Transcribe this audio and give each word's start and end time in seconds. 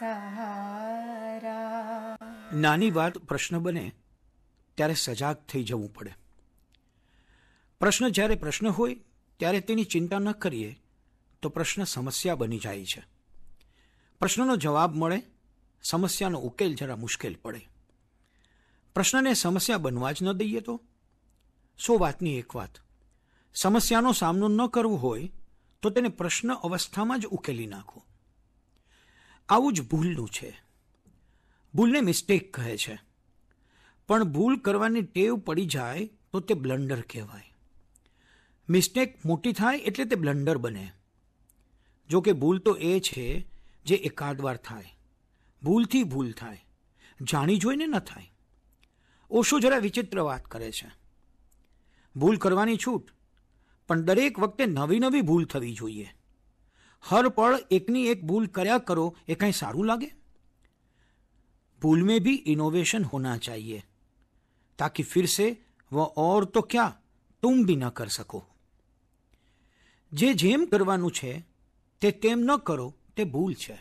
સહારા 0.00 2.16
નાની 2.54 2.90
વાત 2.90 3.18
પ્રશ્ન 3.18 3.58
બને, 3.58 3.92
ત્યારે 4.74 4.94
સજાગ 4.94 5.36
થઈ 5.36 5.64
જવું 5.64 5.94
પડે. 5.94 6.14
પ્રશ્ન 7.80 8.08
જ્યારે 8.08 8.34
પ્રશ્ન 8.34 8.68
હોય, 8.68 8.96
ત્યારે 9.36 9.60
તેની 9.60 9.84
ચિંતા 9.84 10.18
ન 10.18 10.32
કરીએ, 10.32 10.80
તો 11.42 11.48
પ્રશ્ન 11.48 11.84
સમસ્યા 11.84 12.34
બની 12.34 12.58
જાય 12.58 12.84
છે. 12.84 13.02
પ્રશ્નનો 14.18 14.56
જવાબ 14.56 14.94
મળે, 14.94 15.22
સમસ્યાનો 15.82 16.38
ઉકેલ 16.38 16.74
જરા 16.74 16.96
મુશ્કેલ 16.96 17.34
પડે. 17.34 17.68
પ્રશ્નને 18.94 19.34
સમસ્યા 19.34 19.78
બનવા 19.78 20.12
જ 20.12 20.22
ન 20.22 20.32
દઈએ 20.32 20.60
તો? 20.60 20.80
સો 21.86 21.98
વાતની 21.98 22.38
એક 22.38 22.56
વાત? 22.56 22.70
સમસ્યાનો 23.54 24.12
સામનો 24.12 24.48
ન 24.48 24.66
કરવો 24.66 24.96
હોય, 24.96 25.30
તો 25.82 25.90
તેને 25.90 26.08
પ્રશ્ન 26.08 26.54
અવસ્થામાં 26.54 27.20
જ 27.20 27.26
ઉકેલી 27.26 27.66
નાખો. 27.66 28.02
આવું 29.50 29.72
જ 29.72 29.80
ભૂલનું 29.80 30.28
છે. 30.28 30.60
ભૂલને 31.74 32.00
મિસ્ટેક 32.00 32.54
કહે 32.54 32.76
છે. 32.76 32.98
પણ 34.08 34.24
ભૂલ 34.24 34.56
કરવાની 34.56 35.02
ટેવ 35.02 35.36
પડી 35.36 35.66
જાય 35.66 36.10
તો 36.32 36.40
તે 36.40 36.54
બ્લન્ડર 36.54 37.00
કહેવાય. 37.00 37.54
મિસ્ટેક 38.68 39.26
મોટી 39.26 39.52
થાય 39.52 39.76
એટલે 39.76 40.04
તે 40.04 40.16
બ્લન્ડર 40.16 40.58
બને. 40.58 40.92
જો 42.10 42.20
કે 42.20 42.32
ભૂલ 42.32 42.58
તો 42.58 42.74
એ 42.74 43.00
છે 43.00 43.46
જે 43.84 43.94
એકાદ 43.94 44.40
વાર 44.40 44.56
થાય. 44.56 44.84
ભૂલથી 45.62 46.04
ભૂલ 46.04 46.32
થાય. 46.32 46.64
જાણી 47.30 47.56
જોઈને 47.56 47.86
ન 47.86 47.98
થાય. 47.98 48.32
ઓશો 49.30 49.60
જરા 49.60 49.78
વિચિત્ર 49.78 50.20
વાત 50.20 50.44
કરે 50.44 50.72
છે. 50.72 50.90
ભૂલ 52.16 52.36
કરવાની 52.36 52.76
છૂટ. 52.76 53.10
પણ 53.88 54.00
દરેક 54.00 54.38
વખતે 54.38 54.66
નવી 54.66 54.98
નવી 54.98 55.20
ભૂલ 55.20 55.44
થવી 55.44 55.74
જોઈએ. 55.74 56.08
હર 57.03 57.25
પળ 57.29 57.57
એકની 57.71 58.05
એક 58.09 58.23
ભૂલ 58.23 58.45
કર્યા 58.49 58.83
કરો 58.83 59.07
એ 59.27 59.35
કાંઈ 59.35 59.59
સારું 59.59 59.85
લાગે 59.85 60.09
भूल 61.81 62.03
में 62.03 62.19
भी 62.19 62.33
इनोवेशन 62.47 63.03
होना 63.05 63.37
चाहिए 63.39 63.83
ताकि 64.79 65.03
फिर 65.05 65.25
से 65.27 65.47
वह 65.91 66.13
और 66.17 66.45
तो 66.47 66.61
क्या 66.65 66.87
तुम 67.43 67.65
भी 67.65 67.75
न 67.75 67.89
कर 67.91 68.07
सको 68.09 68.41
જે 70.11 70.29
જેમ 70.35 70.61
કરવાનું 70.65 71.11
છે 71.11 71.33
તે 72.01 72.11
તેમ 72.17 72.39
ન 72.41 72.57
કરો 72.61 72.87
તે 73.15 73.23
ભૂલ 73.25 73.53
છે 73.55 73.77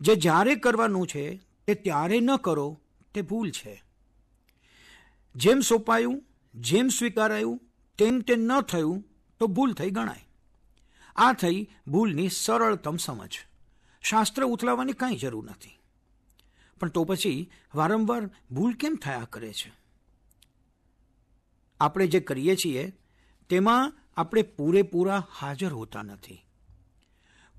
જે 0.00 0.14
જ્યારે 0.16 0.54
કરવાનું 0.56 1.06
છે 1.06 1.24
તે 1.66 1.74
ત્યારે 1.76 2.18
ન 2.18 2.30
કરો 2.40 2.66
તે 3.14 3.24
ભૂલ 3.24 3.50
છે 3.52 3.74
જેમ 5.34 5.58
સોંપાયું 5.62 6.18
જેમ 6.54 6.86
સ્વીકારાયું 6.88 7.58
તેમ 7.98 8.20
તે 8.22 8.34
ન 8.38 8.52
થયું 8.64 9.02
તો 9.40 9.48
ભૂલ 9.48 9.74
થઈ 9.74 9.90
ગણાય 9.90 10.24
આ 11.17 11.33
થઈ 11.33 11.69
ભૂલની 11.87 12.29
સરળતમ 12.29 12.97
સમજ. 12.97 13.39
શાસ્ત્ર 14.01 14.45
ઉથલાવવાની 14.45 14.93
કાંઈ 14.93 15.15
જરૂર 15.15 15.49
નથી. 15.49 15.79
પણ 16.79 16.89
તો 16.89 17.03
પછી 17.03 17.51
વારંવાર 17.75 18.29
ભૂલ 18.51 18.73
કેમ 18.73 18.95
થયા 18.95 19.27
કરે 19.29 19.53
છે? 19.53 19.73
આપણે 21.79 22.07
જે 22.07 22.19
કરીએ 22.19 22.55
છીએ, 22.55 22.91
તેમાં 23.49 23.93
આપણે 24.17 24.41
પૂરેપૂરા 24.41 25.27
હાજર 25.31 25.73
હોતા 25.73 26.01
નથી. 26.01 26.45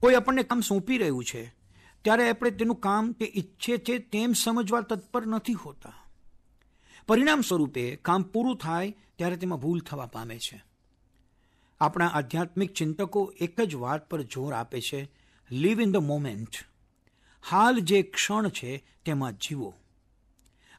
કોઈ 0.00 0.14
આપણને 0.14 0.42
કામ 0.42 0.60
સોંપી 0.60 0.98
રહ્યું 0.98 1.24
છે, 1.24 1.54
ત્યારે 2.02 2.30
આપણે 2.30 2.50
તેનું 2.50 2.80
કામ 2.80 3.12
તે 3.12 3.32
ઈચ્છે 3.34 3.76
છે 3.76 3.98
તેમ 3.98 4.32
સમજવા 4.32 4.80
તત્પર 4.80 5.26
નથી 5.26 5.52
હોતા. 5.52 5.92
પરિણામ 7.08 7.40
સ્વરૂપે 7.40 7.96
કામ 7.96 8.22
પૂરું 8.22 8.56
થાય 8.56 8.90
ત્યારે 8.90 9.36
તેમાં 9.36 9.58
ભૂલ 9.58 9.80
થવા 9.80 10.06
પામે 10.06 10.38
છે. 10.38 10.64
આપણા 11.80 12.06
આધ્યાત્મિક 12.06 12.72
ચિંતકો 12.72 13.34
એક 13.40 13.60
જ 13.60 13.74
વાત 13.74 14.08
પર 14.08 14.22
જોર 14.22 14.52
આપે 14.52 14.80
છે 14.80 15.12
લીવ 15.50 15.80
ઇન 15.80 15.92
ધ 15.92 15.96
મોમેન્ટ 15.96 16.48
હાલ 17.50 17.78
જે 17.78 18.02
ક્ષણ 18.02 18.48
છે, 18.48 18.84
તેમાં 19.04 19.32
જીવો. 19.32 19.74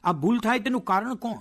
આ 0.04 0.12
ભૂલ 0.12 0.38
થાય 0.38 0.58
તેનું 0.58 0.80
કારણ 0.80 1.14
કોણ? 1.14 1.38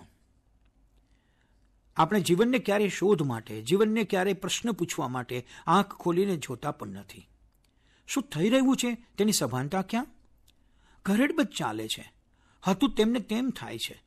આપણે 1.97 2.21
જીવનને 2.21 2.59
ક્યારે 2.59 2.89
શોધ 2.89 3.21
માટે, 3.21 3.61
જીવનને 3.61 4.03
ક્યારે 4.03 4.33
પ્રશ્ન 4.33 4.71
પૂછવા 4.71 5.07
માટે 5.07 5.47
આંખ 5.67 5.93
ખોલીને 5.93 6.37
જોતા 6.37 6.71
પણ 6.71 6.87
નથી. 6.87 7.29
શું 8.07 8.23
થઈ 8.23 8.49
રહ્યું 8.49 8.77
છે? 8.77 8.97
તેની 9.17 9.31
સભાનતા 9.31 9.81
ક્યાં? 9.81 10.07
ઘરેડબજ 11.05 11.47
ચાલે 11.47 11.87
છે. 11.87 12.13
હતું 12.67 12.95
તેમને 12.95 13.19
તેમ 13.19 13.49
થાય 13.49 13.77
છે. 13.77 14.03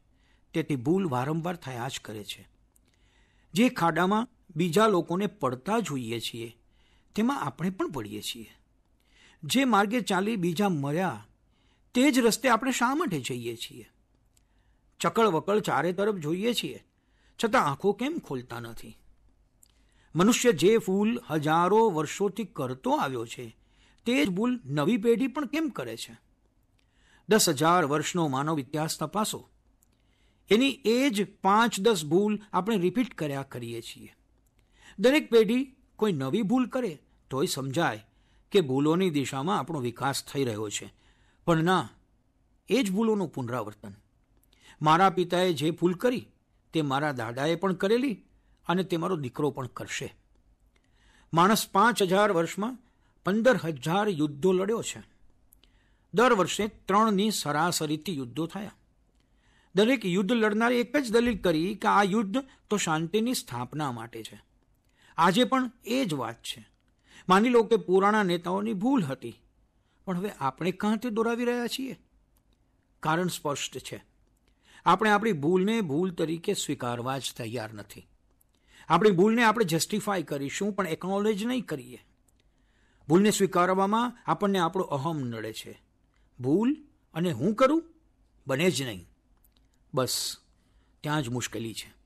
તેથી 0.54 0.76
ભૂલ 0.76 1.08
વારંવાર 1.08 1.56
થયા 1.56 1.88
જ 1.88 2.00
કરે 2.00 2.24
છે. 2.24 2.48
જે 3.54 3.68
ખાડામાં 3.68 4.28
બીજા 4.56 4.86
લોકોને 4.86 5.26
પડતા 5.26 5.78
જોઈએ 5.78 6.20
છીએ. 6.20 6.56
તેમાં 7.14 7.40
આપણે 7.40 7.70
પણ 7.70 7.90
પડીએ 7.90 8.20
છીએ. 8.20 8.50
જે 9.42 9.64
માર્ગે 9.64 10.00
ચાલી 10.00 10.36
બીજા 10.36 10.68
મર્યા, 10.68 11.26
તે 11.94 12.10
જ 12.10 12.18
રસ્તે 12.18 12.48
આપણે 12.48 12.72
શા 12.72 12.94
માટે 12.94 13.20
જઈએ 13.20 13.56
છીએ? 13.56 13.90
ચકળ 15.00 15.26
વકળ 15.26 15.60
ચારે 15.60 15.92
તરફ 15.92 16.14
જોઈએ 16.14 16.52
છીએ, 16.54 16.84
છતાં 17.44 17.64
આંખો 17.64 17.92
કેમ 17.92 18.18
ખોલતા 18.18 18.60
નથી? 18.60 18.98
મનુષ્ય 20.14 20.52
જે 20.52 20.78
ફૂલ 20.78 21.20
હજારો 21.30 21.90
વર્ષોથી 21.90 22.44
કરતો 22.44 22.90
આવ્યો 22.90 23.26
છે, 23.26 23.56
તે 24.06 24.24
જ 24.24 24.28
ભૂલ 24.28 24.60
નવી 24.64 24.96
પેઢી 24.96 25.26
પણ 25.26 25.46
કેમ 25.46 25.68
કરે 25.68 25.96
છે? 25.96 26.20
દસ 27.28 27.48
હજાર 27.48 27.84
વર્ષનો 27.84 28.28
માનવ 28.28 28.60
ઇતિહાસ 28.60 28.98
તપાસો. 28.98 29.48
એની 30.50 30.80
એ 30.84 31.10
જ 31.10 31.40
પાંચ 31.40 31.80
દસ 31.80 32.04
ભૂલ 32.04 32.40
આપણે 32.52 32.76
રિપીટ 32.76 33.14
કર્યા 33.14 33.42
કરીએ 33.42 33.80
છીએ. 33.80 34.14
દરેક 34.98 35.30
પેઢી 35.30 35.76
કોઈ 35.96 36.12
નવી 36.12 36.42
ભૂલ 36.42 36.66
કરે 36.66 36.98
તોય 37.30 37.46
સમજાય 37.46 38.06
કે 38.50 38.60
ભૂલોની 38.60 39.10
દિશામાં 39.10 39.58
આપણો 39.58 39.80
વિકાસ 39.80 40.24
થઈ 40.24 40.44
રહ્યો 40.44 40.68
છે. 40.68 40.94
પણ 41.46 41.62
ના, 41.62 41.88
એ 42.68 42.82
જ 42.82 42.90
ભૂલોનું 42.90 43.28
પુનરાવર્તન. 43.28 43.92
મારા 44.82 45.10
પિતાએ 45.10 45.52
જે 45.52 45.70
ભૂલ 45.70 45.94
કરી, 45.94 46.26
તે 46.72 46.82
મારા 46.82 47.12
દાદાએ 47.12 47.54
પણ 47.54 47.72
કરેલી 47.72 48.24
અને 48.66 48.82
તે 48.82 48.96
મારો 48.96 49.16
દીકરો 49.16 49.50
પણ 49.50 49.66
કરશે. 49.66 50.14
માણસ 51.34 51.68
પાંચ 51.68 52.02
હજાર 52.02 52.32
વર્ષમાં 52.32 52.78
પંદર 53.24 53.56
હજાર 53.56 54.08
યુદ્ધો 54.08 54.52
લડ્યો 54.52 54.82
છે. 54.82 55.02
દર 56.14 56.32
વર્ષે 56.32 56.68
ત્રણની 56.68 57.30
સરાસરીથી 57.30 58.16
યુદ્ધો 58.16 58.46
થયા. 58.46 58.72
દરેક 59.74 60.06
યુદ્ધ 60.06 60.32
લડનારે 60.32 60.80
એક 60.80 60.96
જ 60.96 61.12
દલીલ 61.12 61.38
કરી 61.38 61.74
કે 61.74 61.88
આ 61.88 62.02
યુદ્ધ 62.02 62.38
તો 62.70 62.76
શાંતિની 62.76 63.34
સ્થાપના 63.34 63.92
માટે 63.92 64.22
છે. 64.22 64.51
આજે 65.16 65.44
પણ 65.44 65.70
એ 65.84 66.04
જ 66.04 66.14
વાત 66.14 66.42
છે. 66.42 66.68
માની 67.28 67.48
લો 67.48 67.62
કે 67.62 67.76
પુરાણા 67.76 68.22
નેતાઓની 68.22 68.72
ભૂલ 68.72 69.02
હતી, 69.02 69.42
પણ 70.04 70.16
હવે 70.16 70.30
આપણે 70.30 70.72
કાં 70.72 70.96
તે 70.96 71.10
દોરાવી 71.10 71.44
રહ્યા 71.44 71.66
છીએ? 71.66 72.00
કારણ 73.00 73.28
સ્પષ્ટ 73.28 73.78
છે. 73.78 74.04
આપણે 74.84 75.10
આપણી 75.10 75.32
ભૂલને 75.32 75.80
ભૂલ 75.80 76.10
તરીકે 76.10 76.54
સ્વીકારવા 76.54 77.18
જ 77.18 77.22
તૈયાર 77.38 77.72
નથી. 77.72 78.08
આપણી 78.88 79.10
ભૂલને 79.10 79.44
આપણે 79.44 79.64
જસ્ટિફાય 79.64 80.22
કરીશું, 80.22 80.72
પણ 80.72 80.88
એકનોલેજ 80.88 81.46
નહીં 81.46 81.66
કરીએ. 81.66 82.04
ભૂલને 83.08 83.30
સ્વીકારવામાં 83.30 84.18
આપણને 84.26 84.58
આપણો 84.58 84.82
અહમ 84.82 85.18
નડે 85.18 85.52
છે. 85.52 85.82
ભૂલ 86.40 86.76
અને 87.14 87.32
હું 87.32 87.54
કરું? 87.54 87.84
બને 88.46 88.70
જ 88.70 88.82
નહીં. 88.82 89.08
બસ, 89.94 90.36
ત્યાં 91.00 91.22
જ 91.22 91.28
મુશ્કેલી 91.28 91.74
છે. 91.74 92.01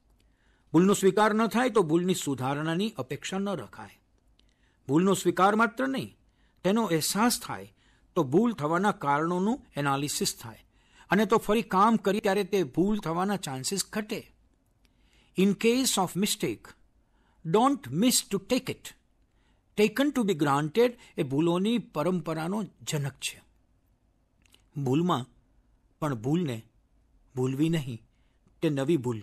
ભૂલનો 0.77 0.95
સ્વીકાર 0.95 1.31
ન 1.33 1.43
થાય 1.47 1.73
તો 1.77 1.83
ભૂલની 1.91 2.23
સુધારણાની 2.23 2.95
અપેક્ષા 3.03 3.39
ન 3.39 3.49
રખાય. 3.53 3.97
ભૂલનો 4.89 5.13
સ્વીકાર 5.21 5.53
માત્ર 5.61 5.85
નહીં, 5.87 6.11
તેનો 6.65 6.83
અહેસાસ 6.87 7.37
થાય 7.41 7.69
તો 8.17 8.25
ભૂલ 8.33 8.51
થવાના 8.53 8.99
કારણોનું 9.05 9.63
એનાલિસિસ 9.77 10.33
થાય 10.43 10.67
અને 11.11 11.25
તો 11.27 11.37
ફરી 11.39 11.71
કામ 11.75 11.95
કરી 11.99 12.25
ત્યારે 12.27 12.45
તે 12.45 12.61
ભૂલ 12.77 12.99
થવાના 12.99 13.45
ચાન્સીસ 13.47 13.85
ઘટે. 13.93 14.21
In 15.37 15.55
case 15.55 15.95
of 15.99 16.17
mistake 16.17 16.69
don't 17.45 17.89
miss 18.03 18.19
to 18.25 18.41
take 18.43 18.69
it 18.75 18.91
taken 19.79 20.11
to 20.11 20.27
be 20.29 20.41
granted 20.43 20.99
એ 21.17 21.23
ભૂલોની 21.23 21.79
પરંપરાનો 21.95 22.59
જનક 22.91 23.17
છે. 23.21 23.39
ભૂલમાં 24.77 25.25
પણ 26.03 26.21
ભૂલને 26.27 26.59
ભૂલવી 27.35 27.71
નહીં, 27.71 28.01
તે 28.63 28.67
નવી 28.71 29.01
ભૂલ 29.07 29.23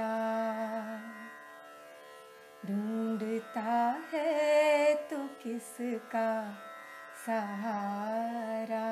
किसका 5.43 6.29
सहारा 7.25 8.89